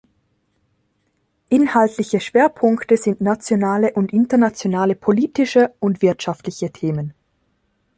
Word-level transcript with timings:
Inhaltliche 1.51 2.19
Schwerpunkte 2.21 2.97
sind 2.97 3.21
nationale 3.21 3.93
und 3.93 4.11
internationale 4.11 4.95
politische 4.95 5.75
und 5.79 6.01
wirtschaftliche 6.01 6.71
Themen. 6.71 7.13